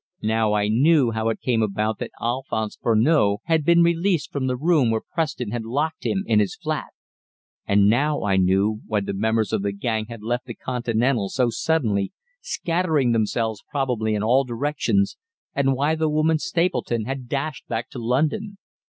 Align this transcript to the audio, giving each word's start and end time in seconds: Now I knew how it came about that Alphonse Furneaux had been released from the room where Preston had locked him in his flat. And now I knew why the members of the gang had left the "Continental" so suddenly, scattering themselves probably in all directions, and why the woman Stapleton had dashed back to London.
Now 0.23 0.53
I 0.53 0.67
knew 0.67 1.11
how 1.11 1.29
it 1.29 1.41
came 1.41 1.61
about 1.61 1.99
that 1.99 2.09
Alphonse 2.19 2.75
Furneaux 2.75 3.37
had 3.43 3.63
been 3.63 3.83
released 3.83 4.31
from 4.33 4.47
the 4.47 4.57
room 4.57 4.89
where 4.89 5.03
Preston 5.13 5.51
had 5.51 5.63
locked 5.63 6.07
him 6.07 6.23
in 6.25 6.39
his 6.39 6.55
flat. 6.55 6.87
And 7.67 7.87
now 7.87 8.23
I 8.23 8.37
knew 8.37 8.81
why 8.87 9.01
the 9.01 9.13
members 9.13 9.53
of 9.53 9.61
the 9.61 9.71
gang 9.71 10.07
had 10.07 10.23
left 10.23 10.45
the 10.47 10.55
"Continental" 10.55 11.29
so 11.29 11.51
suddenly, 11.51 12.11
scattering 12.41 13.11
themselves 13.11 13.63
probably 13.69 14.15
in 14.15 14.23
all 14.23 14.43
directions, 14.43 15.17
and 15.53 15.75
why 15.75 15.93
the 15.93 16.09
woman 16.09 16.39
Stapleton 16.39 17.05
had 17.05 17.29
dashed 17.29 17.67
back 17.67 17.87
to 17.91 17.99
London. 17.99 18.57